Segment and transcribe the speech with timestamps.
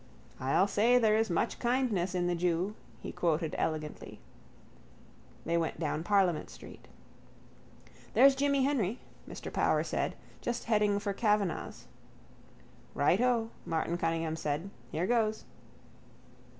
[0.39, 4.19] —I'll say there is much kindness in the jew, he quoted, elegantly.
[5.45, 6.87] They went down Parliament street.
[8.15, 8.97] —There's Jimmy Henry,
[9.29, 11.85] Mr Power said, just heading for Kavanagh's.
[12.95, 14.71] —Righto, Martin Cunningham said.
[14.91, 15.45] Here goes.